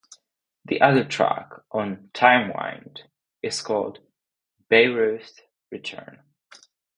[0.65, 3.01] The other track on "Timewind"
[3.43, 3.99] is called
[4.67, 6.23] "Bayreuth Return".